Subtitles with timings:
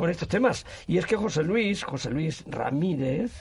[0.00, 0.64] con estos temas.
[0.86, 3.32] Y es que José Luis, José Luis Ramírez,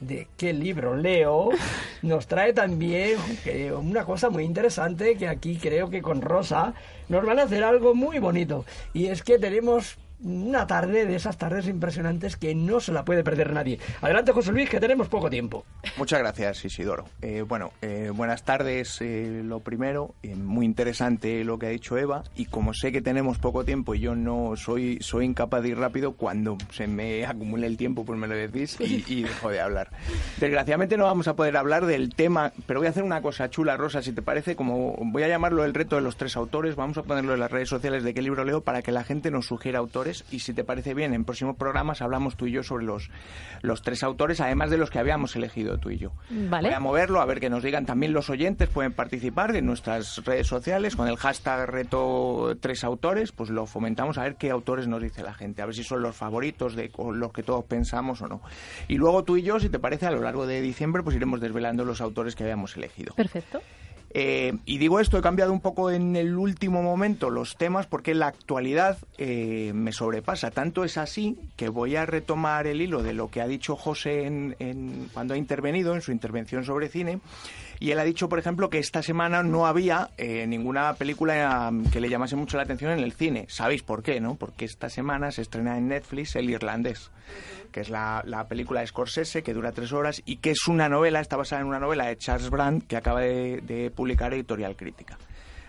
[0.00, 1.50] de qué libro leo,
[2.02, 3.18] nos trae también
[3.78, 6.72] una cosa muy interesante que aquí creo que con Rosa
[7.10, 8.64] nos van a hacer algo muy bonito.
[8.94, 13.24] Y es que tenemos una tarde de esas tardes impresionantes que no se la puede
[13.24, 13.78] perder nadie.
[14.00, 15.64] Adelante, José Luis, que tenemos poco tiempo.
[15.96, 17.06] Muchas gracias, Isidoro.
[17.22, 20.14] Eh, bueno, eh, buenas tardes, eh, lo primero.
[20.36, 22.24] muy interesante lo que ha dicho Eva.
[22.36, 25.78] Y como sé que tenemos poco tiempo y yo no soy, soy incapaz de ir
[25.78, 29.60] rápido, cuando se me acumule el tiempo, pues me lo decís y, y dejo de
[29.60, 29.90] hablar.
[30.38, 33.76] Desgraciadamente no vamos a poder hablar del tema, pero voy a hacer una cosa chula,
[33.76, 36.98] Rosa, si te parece, como voy a llamarlo el reto de los tres autores, vamos
[36.98, 39.46] a ponerlo en las redes sociales de qué libro leo para que la gente nos
[39.46, 42.84] sugiera autores y si te parece bien, en próximos programas hablamos tú y yo sobre
[42.84, 43.10] los,
[43.62, 46.12] los tres autores, además de los que habíamos elegido tú y yo.
[46.30, 46.68] Vale.
[46.68, 50.24] Voy a moverlo, a ver que nos digan también los oyentes, pueden participar en nuestras
[50.24, 54.86] redes sociales con el hashtag reto tres autores, pues lo fomentamos a ver qué autores
[54.86, 58.22] nos dice la gente, a ver si son los favoritos de los que todos pensamos
[58.22, 58.40] o no.
[58.88, 61.40] Y luego tú y yo, si te parece, a lo largo de diciembre, pues iremos
[61.40, 63.14] desvelando los autores que habíamos elegido.
[63.14, 63.60] Perfecto.
[64.12, 68.14] Eh, y digo esto, he cambiado un poco en el último momento los temas porque
[68.14, 70.50] la actualidad eh, me sobrepasa.
[70.50, 74.26] Tanto es así que voy a retomar el hilo de lo que ha dicho José
[74.26, 77.20] en, cuando ha intervenido en su intervención sobre cine.
[77.80, 82.00] Y él ha dicho, por ejemplo, que esta semana no había eh, ninguna película que
[82.00, 83.46] le llamase mucho la atención en el cine.
[83.48, 84.36] ¿Sabéis por qué, no?
[84.36, 87.10] Porque esta semana se estrena en Netflix El Irlandés
[87.70, 91.20] que es la, película de Scorsese, que dura tres horas y que es una novela,
[91.20, 95.18] está basada en una novela de Charles Brandt que acaba de, publicar Editorial Crítica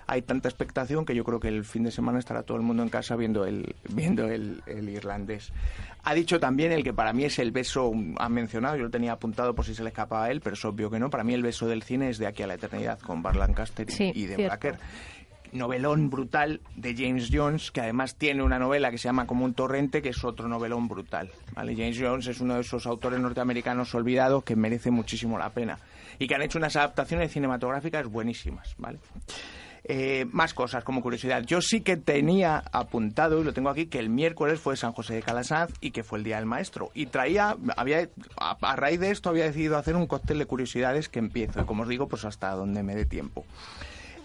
[0.07, 2.83] hay tanta expectación que yo creo que el fin de semana estará todo el mundo
[2.83, 5.51] en casa viendo el, viendo el, irlandés.
[6.03, 9.13] Ha dicho también el que para mí es el beso, ha mencionado, yo lo tenía
[9.13, 11.09] apuntado por si se le escapaba a él, pero es obvio que no.
[11.09, 13.87] Para mí el beso del cine es de aquí a la eternidad con Bar Lancaster
[13.89, 14.77] y, de Bracker
[15.51, 19.53] novelón brutal de James Jones, que además tiene una novela que se llama Como un
[19.53, 21.29] torrente, que es otro novelón brutal.
[21.53, 21.75] ¿vale?
[21.75, 25.79] James Jones es uno de esos autores norteamericanos olvidados que merece muchísimo la pena
[26.19, 28.75] y que han hecho unas adaptaciones cinematográficas buenísimas.
[28.77, 28.99] ¿vale?
[29.83, 31.43] Eh, más cosas como curiosidad.
[31.43, 35.15] Yo sí que tenía apuntado, y lo tengo aquí, que el miércoles fue San José
[35.15, 36.91] de Calasanz y que fue el Día del Maestro.
[36.93, 41.19] Y traía, había, a, raíz de esto había decidido hacer un cóctel de curiosidades que
[41.19, 43.43] empiezo, y como os digo, pues hasta donde me dé tiempo.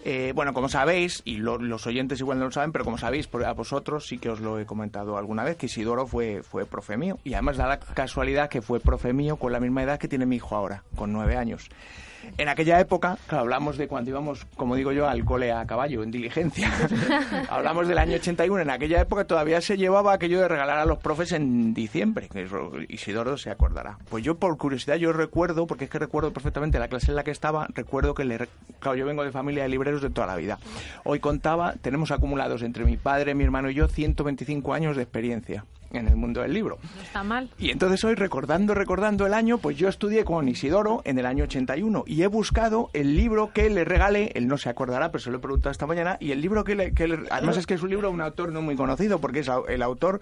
[0.05, 3.51] Eh, bueno, como sabéis, y los oyentes igual no lo saben, pero como sabéis, a
[3.53, 7.17] vosotros sí que os lo he comentado alguna vez, que Isidoro fue, fue profe mío.
[7.23, 10.25] Y además da la casualidad que fue profe mío con la misma edad que tiene
[10.27, 11.67] mi hijo ahora, con nueve años.
[12.37, 16.03] En aquella época, claro, hablamos de cuando íbamos, como digo yo, al cole a caballo,
[16.03, 16.71] en diligencia.
[17.49, 18.61] hablamos del año 81.
[18.61, 22.47] En aquella época todavía se llevaba aquello de regalar a los profes en diciembre, que
[22.89, 23.97] Isidoro se acordará.
[24.09, 27.23] Pues yo, por curiosidad, yo recuerdo, porque es que recuerdo perfectamente la clase en la
[27.23, 28.47] que estaba, recuerdo que, le,
[28.79, 30.59] claro, yo vengo de familia de libreros de toda la vida.
[31.03, 35.65] Hoy contaba, tenemos acumulados entre mi padre, mi hermano y yo 125 años de experiencia
[35.91, 36.79] en el mundo del libro.
[37.01, 37.49] está mal.
[37.57, 41.45] Y entonces hoy, recordando, recordando el año, pues yo estudié con Isidoro en el año
[41.45, 45.31] 81 y he buscado el libro que le regalé, él no se acordará, pero se
[45.31, 46.93] lo he preguntado esta mañana, y el libro que le...
[46.93, 49.49] Que además es que es un libro de un autor no muy conocido, porque es
[49.67, 50.21] el autor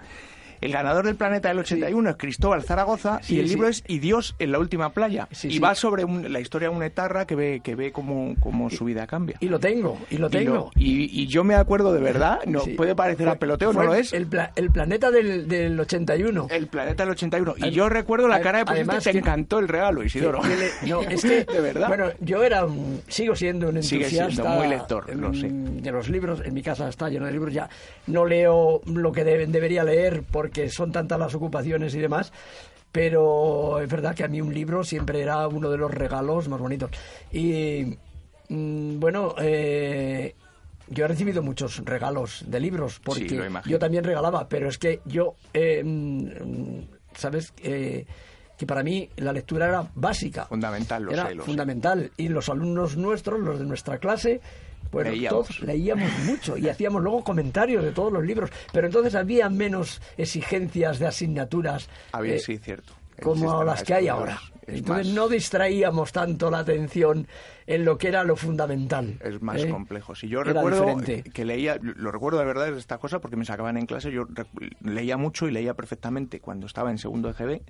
[0.65, 4.35] el ganador del planeta del 81 es Cristóbal Zaragoza y el libro es Y Dios
[4.39, 5.27] en la última playa.
[5.43, 8.85] y va sobre la historia de una etarra que ve, que ve cómo, cómo su
[8.85, 9.37] vida cambia.
[9.39, 10.71] Y lo tengo, y lo tengo.
[10.75, 14.13] Y, yo me acuerdo de verdad, no puede parecer a peloteo, no lo es.
[14.13, 16.47] El, el planeta del, del, 81.
[16.49, 17.55] El planeta del 81.
[17.57, 20.41] Y yo recuerdo la cara de Además, te encantó el regalo, Isidoro.
[20.87, 21.87] no, es que, de verdad.
[21.87, 22.65] Bueno, yo era
[23.07, 24.29] sigo siendo un entusiasta.
[24.31, 25.49] Sigue muy lector, lo sé.
[25.49, 27.69] De los libros, en mi casa está lleno de libros, ya
[28.07, 32.31] no leo lo que debería leer porque que son tantas las ocupaciones y demás,
[32.89, 36.61] pero es verdad que a mí un libro siempre era uno de los regalos más
[36.61, 36.91] bonitos.
[37.29, 37.97] Y
[38.47, 40.33] mm, bueno, eh,
[40.87, 45.35] yo he recibido muchos regalos de libros, porque yo también regalaba, pero es que yo,
[45.53, 46.79] eh, mm,
[47.17, 47.51] ¿sabes?
[47.61, 48.05] Eh,
[48.57, 50.45] que para mí la lectura era básica.
[50.45, 52.11] Fundamental, lo era fundamental.
[52.15, 54.39] Y los alumnos nuestros, los de nuestra clase,
[54.95, 55.47] bueno, leíamos.
[55.47, 60.01] todos leíamos mucho y hacíamos luego comentarios de todos los libros, pero entonces había menos
[60.17, 61.89] exigencias de asignaturas.
[62.13, 62.93] Había, eh, sí, cierto.
[63.21, 64.39] Como las que hay ahora.
[64.67, 67.27] Entonces no distraíamos tanto la atención
[67.67, 69.19] en lo que era lo fundamental.
[69.21, 69.69] Es más ¿eh?
[69.69, 70.15] complejo.
[70.15, 70.97] Si yo recuerdo
[71.33, 74.27] que leía, lo recuerdo de verdad esta cosa porque me sacaban en clase, yo
[74.81, 77.61] leía mucho y leía perfectamente cuando estaba en segundo de GB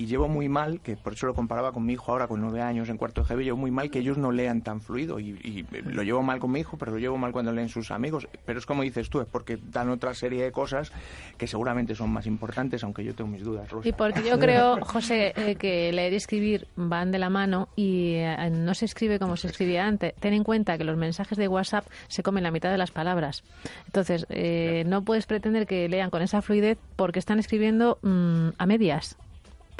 [0.00, 2.62] y llevo muy mal, que por eso lo comparaba con mi hijo ahora con nueve
[2.62, 5.38] años en cuarto de GB, llevo muy mal que ellos no lean tan fluido y,
[5.44, 8.26] y lo llevo mal con mi hijo, pero lo llevo mal cuando leen sus amigos.
[8.46, 10.90] Pero es como dices tú, es porque dan otra serie de cosas
[11.36, 13.68] que seguramente son más importantes, aunque yo tengo mis dudas.
[13.68, 13.86] Rosa.
[13.86, 18.14] Y porque yo creo, José, eh, que leer y escribir van de la mano y
[18.14, 20.14] eh, no se escribe como se escribía antes.
[20.14, 23.44] Ten en cuenta que los mensajes de WhatsApp se comen la mitad de las palabras.
[23.84, 28.64] Entonces, eh, no puedes pretender que lean con esa fluidez porque están escribiendo mm, a
[28.64, 29.18] medias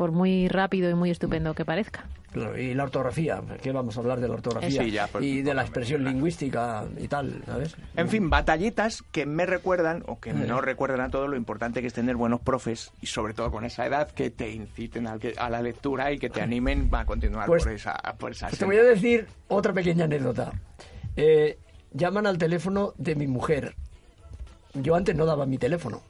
[0.01, 2.07] por muy rápido y muy estupendo que parezca.
[2.33, 5.43] Claro, y la ortografía, que vamos a hablar de la ortografía Sí, ya, pues, y
[5.43, 6.15] de la expresión claro.
[6.15, 7.77] lingüística y tal, ¿sabes?
[7.97, 10.35] En fin, batallitas que me recuerdan o que Eh.
[10.35, 13.67] no recuerdan a todo lo importante que es tener buenos profes y sobre todo con
[13.67, 17.05] esa edad que te inciten al que- a la lectura y que te animen a
[17.05, 20.51] continuar Pues- por esa, por esa Pues te voy a decir otra pequeña anécdota.
[21.17, 21.59] Eh,
[21.93, 23.75] llaman al teléfono de mi mujer.
[24.73, 26.01] Yo antes no daba mi teléfono.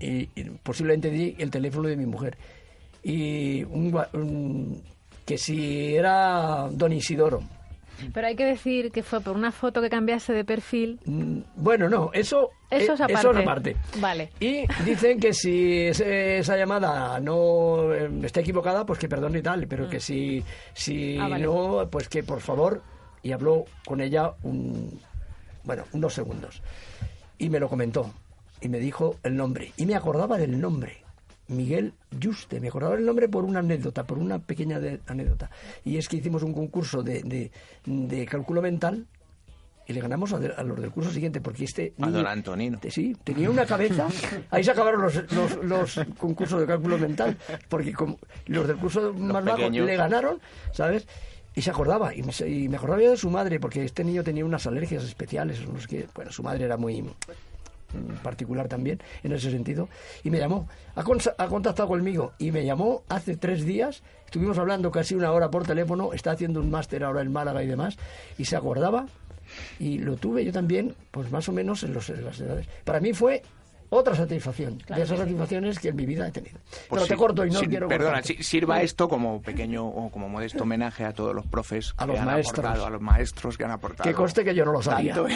[0.00, 2.36] Y, y posiblemente di el teléfono de mi mujer.
[3.04, 4.82] Y un un-
[5.26, 7.42] que si era don Isidoro.
[8.12, 10.98] Pero hay que decir que fue por una foto que cambiaste de perfil.
[11.06, 13.12] Mm, Bueno, no, eso, Eso es eh, aparte.
[13.20, 13.76] eso es aparte.
[14.00, 14.30] Vale.
[14.40, 19.66] Y dicen que si esa llamada no eh, está equivocada, pues que perdone y tal,
[19.68, 20.42] pero que si,
[20.74, 21.44] si Ah, vale.
[21.44, 22.82] no, pues que por favor,
[23.22, 25.00] y habló con ella un,
[25.62, 26.60] bueno, unos segundos.
[27.38, 28.10] Y me lo comentó,
[28.60, 31.03] y me dijo el nombre, y me acordaba del nombre.
[31.48, 31.92] Miguel
[32.22, 35.50] Juste, me acordaba el nombre por una anécdota, por una pequeña de- anécdota.
[35.84, 37.50] Y es que hicimos un concurso de, de,
[37.84, 39.06] de cálculo mental
[39.86, 41.92] y le ganamos a, de- a los del curso siguiente, porque este...
[42.00, 42.78] A niño- don Antonino.
[42.78, 44.08] te- Sí, tenía una cabeza.
[44.50, 47.36] Ahí se acabaron los, los, los concursos de cálculo mental,
[47.68, 50.40] porque como los del curso más bajo le ganaron,
[50.72, 51.06] ¿sabes?
[51.56, 54.24] Y se acordaba, y me, y me acordaba yo de su madre, porque este niño
[54.24, 56.06] tenía unas alergias especiales, no sé qué.
[56.14, 57.04] Bueno, su madre era muy
[58.22, 59.88] particular también en ese sentido
[60.22, 60.68] y me llamó.
[60.96, 61.00] Ha,
[61.38, 64.02] ha contactado conmigo y me llamó hace tres días.
[64.24, 67.66] Estuvimos hablando casi una hora por teléfono está haciendo un máster ahora en Málaga y
[67.66, 67.96] demás
[68.38, 69.06] y se acordaba
[69.78, 72.66] y lo tuve yo también pues más o menos en, los, en las edades.
[72.84, 73.42] Para mí fue
[73.94, 77.16] otra satisfacción de esas satisfacciones que en mi vida he tenido Pues pero sí, te
[77.16, 78.42] corto y no sí, quiero Perdona, cortarte.
[78.42, 82.20] sirva esto como pequeño o como modesto homenaje a todos los profes A que los
[82.20, 82.58] han maestros.
[82.58, 84.08] aportado, a los maestros que han aportado.
[84.08, 85.14] Que conste que yo no lo sabía.
[85.14, 85.28] tanto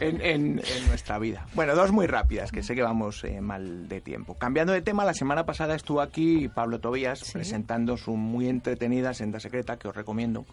[0.00, 1.46] en, en- en nuestra vida.
[1.54, 4.34] Bueno, dos muy rápidas, que sé que vamos eh, mal de tiempo.
[4.34, 9.40] Cambiando de tema, la semana pasada estuvo aquí Pablo Tobías presentando su muy entretenida Senda
[9.40, 10.44] Secreta, que os recomiendo.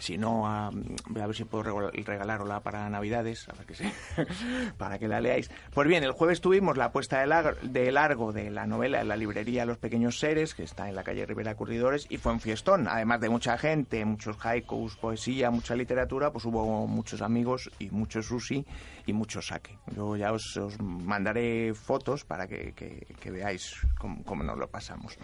[0.00, 3.84] Si no, a, a ver si puedo regalarosla para Navidades, a ver que sí,
[4.78, 5.50] para que la leáis.
[5.74, 9.08] Pues bien, el jueves tuvimos la puesta de, lar- de largo de la novela en
[9.08, 12.40] la librería Los Pequeños Seres, que está en la calle Rivera Curridores, y fue un
[12.40, 12.88] fiestón.
[12.88, 18.22] Además de mucha gente, muchos haikus, poesía, mucha literatura, pues hubo muchos amigos y mucho
[18.22, 18.64] sushi
[19.04, 19.76] y mucho sake.
[19.94, 24.66] Yo ya os, os mandaré fotos para que, que- que veáis cómo, cómo nos lo
[24.70, 25.18] pasamos.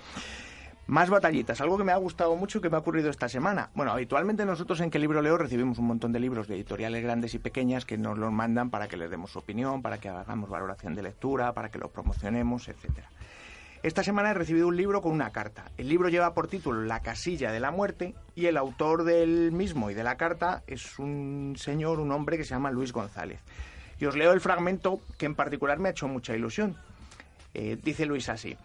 [0.89, 3.71] Más batallitas, algo que me ha gustado mucho y que me ha ocurrido esta semana.
[3.75, 7.35] Bueno, habitualmente nosotros en qué libro leo recibimos un montón de libros de editoriales grandes
[7.35, 10.49] y pequeñas que nos los mandan para que les demos su opinión, para que hagamos
[10.49, 13.09] valoración de lectura, para que lo promocionemos, etcétera.
[13.83, 15.73] Esta semana he recibido un libro con una carta.
[15.77, 19.91] El libro lleva por título La casilla de la muerte y el autor del mismo
[19.91, 23.41] y de la carta es un señor, un hombre que se llama Luis González.
[23.99, 26.77] Y os leo el fragmento que en particular me ha hecho mucha ilusión.
[27.55, 28.57] Eh, dice Luis así.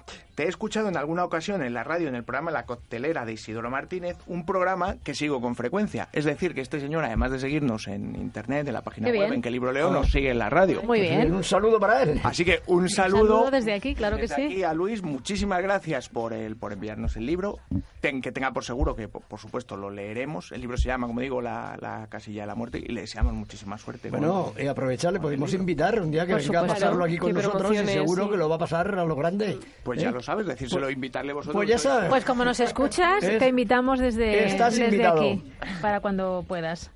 [0.42, 3.34] Te he escuchado en alguna ocasión en la radio, en el programa La Coctelera de
[3.34, 6.08] Isidoro Martínez, un programa que sigo con frecuencia.
[6.14, 9.22] Es decir, que este señor, además de seguirnos en internet, en la página Qué web,
[9.28, 9.34] bien.
[9.36, 10.82] en que libro leo, nos sigue en la radio.
[10.82, 11.22] Muy bien.
[11.28, 12.20] Pues, Un saludo para él.
[12.24, 14.42] Así que un saludo, saludo desde aquí, claro que sí.
[14.42, 17.60] aquí a Luis, muchísimas gracias por el por enviarnos el libro.
[18.00, 20.52] Ten- que tenga por seguro que, por, por supuesto, lo leeremos.
[20.54, 23.34] El libro se llama, como digo, La, la casilla de la muerte y le deseamos
[23.34, 24.10] muchísima suerte.
[24.10, 27.32] Bueno, y aprovechar, le podemos invitar un día que Por venga a pasarlo aquí con
[27.32, 28.30] nosotros y seguro sí.
[28.32, 29.60] que lo va a pasar a lo grande.
[29.84, 30.04] Pues ¿eh?
[30.06, 31.56] ya lo sabes, decírselo, invitarle vosotros.
[31.56, 32.10] Pues ya sabes.
[32.10, 35.20] Pues como nos escuchas, Es- te invitamos desde, Estás desde invitado.
[35.22, 35.44] aquí
[35.82, 36.92] para cuando puedas.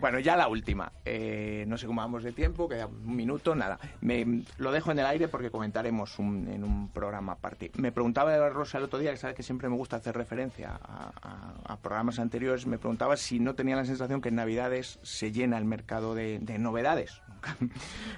[0.00, 0.92] Bueno, ya la última.
[1.04, 3.78] Eh, no sé cómo vamos de tiempo, queda un minuto, nada.
[4.00, 7.70] Me, lo dejo en el aire porque comentaremos un- en un programa aparte.
[7.74, 11.12] Me preguntaba Rosa el otro día, que sabe que siempre me gusta hacer referencia a,
[11.20, 15.32] a- a programas anteriores, me preguntaba si no tenía la sensación que en Navidades se
[15.32, 17.20] llena el mercado de, de novedades.
[17.28, 17.56] Nunca,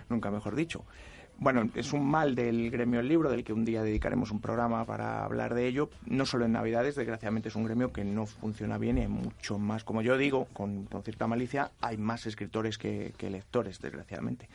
[0.09, 0.85] nunca mejor dicho.
[1.43, 4.85] Bueno, es un mal del gremio del libro, del que un día dedicaremos un programa
[4.85, 5.91] para hablar de ello.
[6.07, 9.59] No solo en Navidades, desgraciadamente es un gremio que no funciona bien y hay mucho
[9.59, 14.49] más, como yo digo, con, cierta malicia, hay más escritores que lectores, desgraciadamente.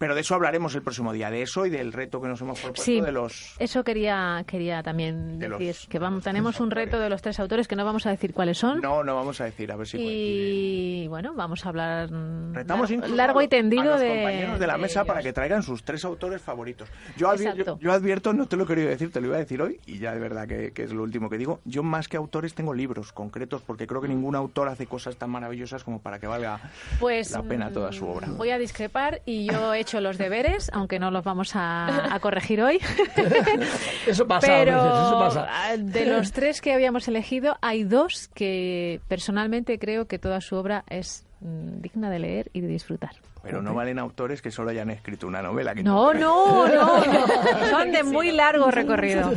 [0.00, 2.58] Pero de eso hablaremos el próximo día, de eso y del reto que nos hemos
[2.58, 3.54] propuesto Sí, de los...
[3.58, 7.38] eso quería, quería también De decir, los- que vamos, tenemos un reto de los tres
[7.38, 8.80] autores que no vamos a decir cuáles son.
[8.80, 12.08] No, no vamos a decir, a ver si y bueno, vamos a hablar
[12.52, 16.02] Retamos largo, y tendido los de compañeros de la mesa para que traigan sus tres
[16.06, 16.88] autores favoritos.
[17.18, 17.76] Yo, advi- Exacto.
[17.78, 19.80] yo, yo advierto, no te lo he querido decir, te lo iba a decir hoy
[19.84, 21.60] y ya de verdad que, que es lo último que digo.
[21.66, 25.28] Yo más que autores tengo libros concretos porque creo que ningún autor hace cosas tan
[25.28, 26.58] maravillosas como para que valga
[26.98, 28.28] Pues la pena toda su obra.
[28.28, 32.14] mm, voy a discrepar y yo he hecho los deberes, aunque no los vamos a,
[32.14, 32.78] a corregir hoy.
[34.06, 35.48] Eso pasa Pero veces, eso pasa.
[35.78, 40.84] de los tres que habíamos elegido, hay dos que personalmente creo que toda su obra
[40.88, 43.12] es mm, digna de leer y de disfrutar.
[43.42, 45.74] Pero no valen autores que solo hayan escrito una novela.
[45.74, 47.66] Que No, no, no, no.
[47.70, 49.32] Son de muy largo recorrido.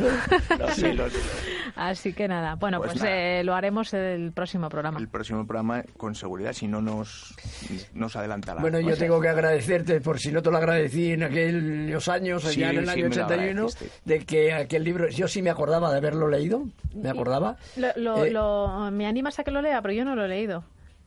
[0.58, 1.18] Lo sé, lo sé.
[1.76, 3.16] Así que nada, bueno, Pues pues, nada.
[3.16, 4.98] eh, lo haremos el próximo programa.
[4.98, 7.34] El próximo programa, con seguridad, si no nos,
[7.94, 8.60] nos adelantará.
[8.60, 12.62] Bueno, yo tengo que agradecerte, por si no te lo agradecí en aquellos años, Sí,
[12.62, 13.98] allá en el sí, año me lo 81, agradeciste.
[14.04, 16.64] de que aquel libro, yo sí me acordaba de haberlo leído,
[16.94, 17.56] me acordaba.
[17.76, 20.28] Lo, lo- Eh, lo- me animas a que lo lea, pero yo no lo he
[20.28, 20.64] leído.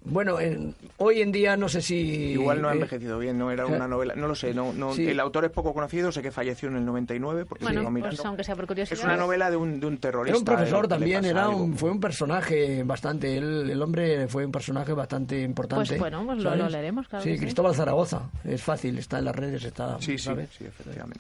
[0.10, 1.96] Bueno, en- hoy en día no sé si...
[2.32, 4.94] Igual no ha eh, envejecido bien, no era una novela, no lo sé, no, no,
[4.94, 5.08] Sí.
[5.08, 8.04] el autor es poco conocido, sé que falleció en el 99, porque Bueno, sigo pues
[8.04, 8.24] mirando.
[8.26, 8.98] aunque sea por curiosidad.
[9.00, 10.32] es una novela de un, de un terrorista.
[10.32, 14.46] Era un profesor eh, también, era un, fue un personaje bastante, el, el hombre fue
[14.46, 15.90] un personaje bastante importante.
[15.90, 17.38] Pues bueno, pues lo- leeremos, claro Sí.
[17.38, 19.98] Cristóbal Zaragoza, es fácil, está en las redes, está...
[20.00, 20.50] Sí, sí, ¿sabes?
[20.58, 21.20] sí, efectivamente.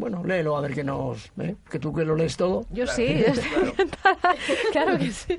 [0.00, 1.30] Bueno, léelo a ver qué nos...
[1.38, 1.56] ¿eh?
[1.70, 2.64] Que tú que lo lees todo.
[2.70, 4.34] Yo sí, yo estoy encantada.
[4.72, 5.36] claro que sí.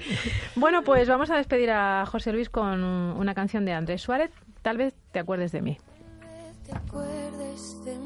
[0.56, 4.30] Bueno, pues vamos a despedir a José Luis con una canción de Andrés Suárez.
[4.62, 5.80] Tal vez te acuerdes de mí.
[6.64, 7.98] te acuerdes de